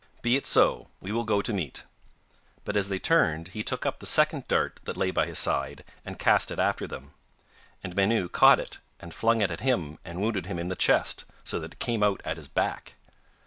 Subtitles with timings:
[0.23, 1.83] 'Be it so; we will go to meat,'
[2.65, 5.83] but as they turned he took up the second dart that lay by his side
[6.03, 7.13] and cast it after them.
[7.83, 11.25] And Menw caught it, and flung it at him, and wounded him in the chest,
[11.43, 12.95] so that it came out at his back.